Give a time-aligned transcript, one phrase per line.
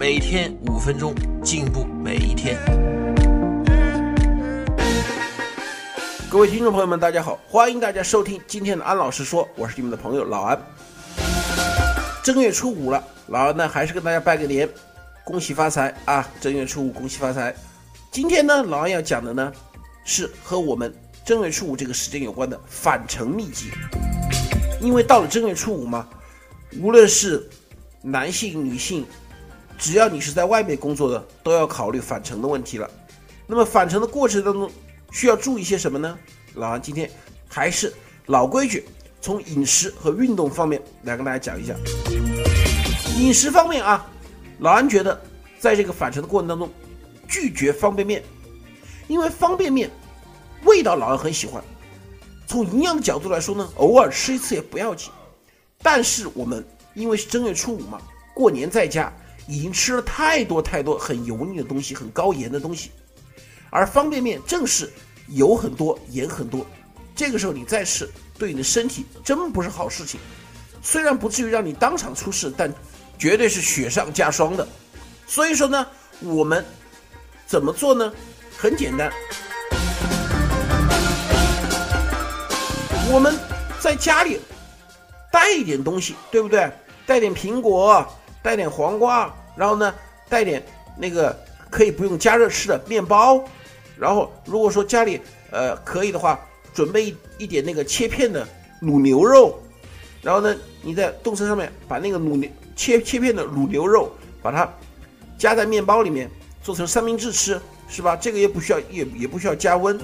[0.00, 1.14] 每天五分钟，
[1.44, 2.56] 进步每一天。
[6.30, 10.58] 各位听众朋友们，大家好，欢迎大家收听今天的安老师说，我是你们的朋友老安。
[12.24, 14.66] 正月初五了，老安呢还是跟大家拜个年，
[15.22, 16.26] 恭喜发财啊！
[16.40, 17.54] 正月初五，恭喜发财。
[18.10, 19.52] 今天呢，老安要讲的呢
[20.06, 20.90] 是和我们
[21.26, 23.66] 正月初五这个时间有关的返程秘籍，
[24.80, 26.08] 因为到了正月初五嘛。
[26.80, 27.46] 无论是
[28.00, 29.04] 男性、女性，
[29.80, 32.88] 只要你是在外面工作的，都要考虑返程的问题了。
[33.46, 34.70] 那么返程的过程当中
[35.10, 36.16] 需要注意些什么呢？
[36.54, 37.10] 老安今天
[37.48, 37.92] 还是
[38.26, 38.86] 老规矩，
[39.22, 41.74] 从饮食和运动方面来跟大家讲一下。
[43.16, 44.06] 饮食方面啊，
[44.58, 45.18] 老安觉得
[45.58, 46.68] 在这个返程的过程当中，
[47.26, 48.22] 拒绝方便面，
[49.08, 49.90] 因为方便面
[50.64, 51.64] 味道老安很喜欢。
[52.46, 55.10] 从营养的角度来说呢，偶尔吃一次也不要紧。
[55.82, 57.98] 但是我们因为是正月初五嘛，
[58.34, 59.10] 过年在家
[59.50, 62.92] 已经吃了太多太多很油腻的东西，很高盐的东西，
[63.68, 64.88] 而方便面正是
[65.30, 66.64] 油很多、盐很多，
[67.16, 70.20] 这个时候你再吃，对你的身体真不是好事情。
[70.80, 72.72] 虽然不至于让你当场出事，但
[73.18, 74.66] 绝对是雪上加霜的。
[75.26, 75.84] 所以说呢，
[76.20, 76.64] 我们
[77.44, 78.12] 怎么做呢？
[78.56, 79.12] 很简单，
[83.12, 83.36] 我们
[83.80, 84.38] 在家里。
[85.32, 86.68] 带一点东西，对不对？
[87.06, 88.04] 带点苹果，
[88.42, 89.94] 带点黄瓜，然后呢，
[90.28, 90.62] 带点
[90.96, 91.36] 那个
[91.70, 93.42] 可以不用加热吃的面包。
[93.98, 95.20] 然后如果说家里
[95.50, 96.40] 呃可以的话，
[96.72, 98.46] 准备一一点那个切片的
[98.82, 99.58] 卤牛肉。
[100.22, 104.12] 然后呢，你在动车上面把那个卤牛切切片的卤牛肉，
[104.42, 104.68] 把它
[105.38, 106.30] 夹在面包里面，
[106.62, 108.16] 做成三明治吃，是吧？
[108.16, 109.98] 这个也不需要也也不需要加温。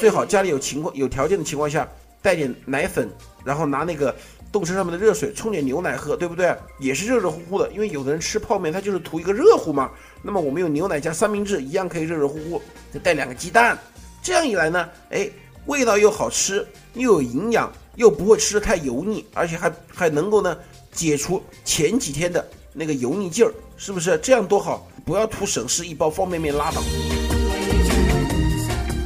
[0.00, 1.88] 最好家里有情况有条件的情况下。
[2.24, 3.10] 带点奶粉，
[3.42, 4.14] 然后拿那个
[4.52, 6.54] 动车上面的热水冲点牛奶喝，对不对？
[6.78, 7.72] 也是热热乎乎的。
[7.72, 9.90] 因为有的人吃泡面，他就是图一个热乎嘛。
[10.22, 12.60] 那么我们用牛奶加三明治，一样可以热热乎乎。
[12.92, 13.78] 再带两个鸡蛋，
[14.22, 15.26] 这样一来呢，哎，
[15.64, 20.54] 味道又好吃，又有营养，又不会吃的太油腻，而且还还能够呢
[20.92, 24.18] 解除前几天的那个油腻劲儿，是不是？
[24.18, 24.86] 这样多好！
[25.06, 26.82] 不要图省事，一包方便面拉倒。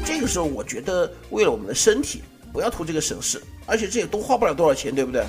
[0.05, 2.23] 这个时候，我觉得为了我们的身体。
[2.53, 5.25] 不要图这个省事，而且这也都花不了多少钱，对不对？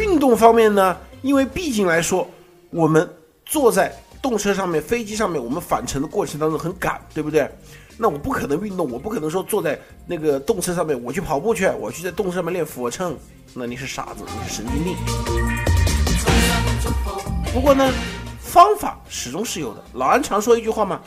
[0.00, 2.28] 运动方面呢，因为毕竟来说，
[2.70, 3.08] 我们
[3.44, 7.50] 坐在动车上面、飞机上面，我们返程的过程当中很赶，对不对？
[7.96, 13.16] 那我不可能运动，我不可能说坐在那个动车上面我去跑步去，我去在动车上面练俯卧撑，
[13.54, 14.94] 那你是傻子，你是神经病。
[17.52, 17.92] 不过呢，
[18.40, 19.82] 方法始终是有的。
[19.94, 21.00] 老安常说一句话嘛。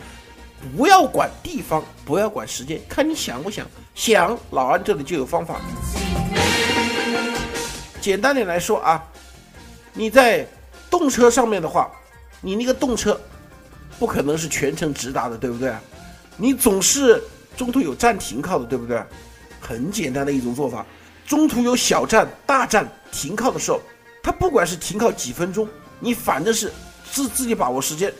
[0.77, 3.65] 不要管地方，不要管时间，看你想不想。
[3.95, 5.59] 想，老安这里就有方法。
[7.99, 9.03] 简单点来说啊，
[9.93, 10.47] 你在
[10.89, 11.91] 动车上面的话，
[12.39, 13.19] 你那个动车
[13.99, 15.73] 不可能是全程直达的，对不对？
[16.37, 17.21] 你总是
[17.57, 19.03] 中途有站停靠的，对不对？
[19.59, 20.85] 很简单的一种做法，
[21.27, 23.79] 中途有小站、大站停靠的时候，
[24.23, 25.67] 它不管是停靠几分钟，
[25.99, 26.71] 你反正是
[27.11, 28.11] 自自己把握时间，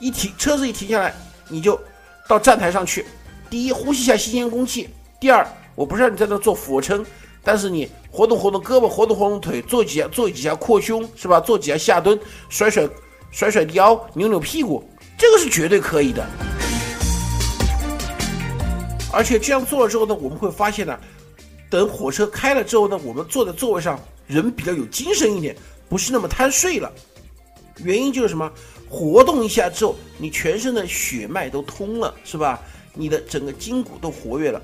[0.00, 1.14] 一停车子一停下来。
[1.48, 1.80] 你就
[2.28, 3.04] 到站台上去，
[3.50, 4.88] 第一呼吸一下新鲜空气，
[5.20, 7.04] 第二我不是让你在那做俯卧撑，
[7.42, 11.40] 但是你活动活动胳膊，活动活动腿，做几下做几下扩胸是吧？
[11.40, 12.88] 做几下下蹲，甩甩
[13.30, 14.82] 甩甩腰，扭扭屁股，
[15.18, 16.24] 这个是绝对可以的。
[19.12, 20.98] 而且这样做了之后呢，我们会发现呢，
[21.68, 25.54] 等火车开了之后呢，我们坐在座位上人比较有精神一点，
[25.88, 26.90] 不是那么贪睡了。
[27.78, 28.50] 原因就是什么？
[28.92, 32.60] 活动一下之后，你全身的血脉都通了，是吧？
[32.92, 34.60] 你的整个筋骨都活跃了。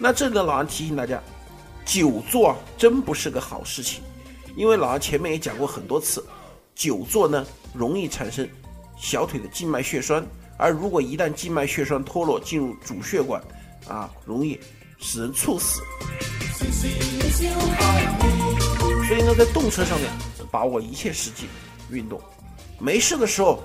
[0.00, 1.22] 那这里呢，老杨提醒大家，
[1.84, 4.02] 久坐真不是个好事情，
[4.56, 6.26] 因为老杨前面也讲过很多次，
[6.74, 8.48] 久坐呢容易产生
[8.98, 10.26] 小腿的静脉血栓，
[10.58, 13.40] 而如果一旦静脉血栓脱落进入主血管，
[13.86, 14.58] 啊，容易
[14.98, 15.80] 使人猝死。
[19.06, 20.10] 所以呢，在动车上面
[20.50, 21.46] 把握一切时机
[21.90, 22.20] 运动。
[22.78, 23.62] 没事的时候，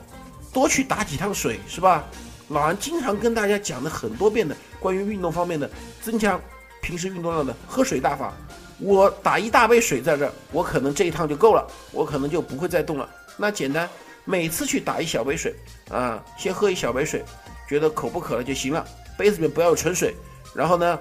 [0.53, 2.03] 多去打几趟水，是吧？
[2.49, 5.69] 老安经常跟大家讲的很多遍的关于运动方面的
[6.01, 6.39] 增强
[6.81, 8.33] 平时运动量的喝水大法。
[8.79, 13.09] 我打一大杯水在这儿，我可能这一趟就够了，我可能就不会再动了。
[13.37, 13.87] 那简单，
[14.25, 15.55] 每次去打一小杯水
[15.89, 17.23] 啊，先喝一小杯水，
[17.69, 18.85] 觉得口不渴了就行了，
[19.17, 20.15] 杯子里面不要有纯水。
[20.53, 20.99] 然后呢，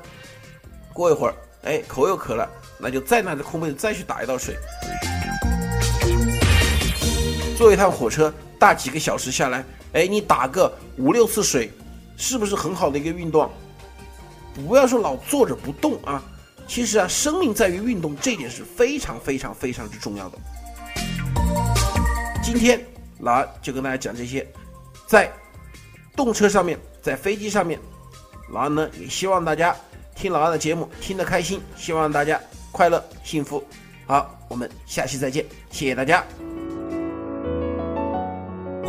[0.93, 2.49] 过一会儿，哎，口又渴了，
[2.79, 4.55] 那就再拿着空杯子再去打一道水。
[7.61, 9.63] 坐一趟火车，大几个小时下来，
[9.93, 11.71] 哎，你打个五六次水，
[12.17, 13.51] 是不是很好的一个运动？
[14.67, 16.23] 不要说老坐着不动啊，
[16.67, 20.39] 其实啊，生命在于运动，这点是非常非常非常之重要的。
[22.43, 22.83] 今天
[23.19, 24.51] 老安就跟大家讲这些，
[25.07, 25.31] 在
[26.17, 27.79] 动车上面，在飞机上面，
[28.55, 29.77] 老安呢也希望大家
[30.15, 32.41] 听老安的节目听得开心，希望大家
[32.73, 33.63] 快乐幸福。
[34.07, 36.25] 好，我们下期再见，谢谢大家。